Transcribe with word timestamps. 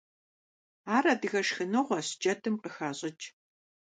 Ар 0.95 1.05
адыгэ 1.13 1.41
шхыныгъуэщ, 1.47 2.07
джэдым 2.19 2.55
къыхащӏыкӏ. 2.63 3.25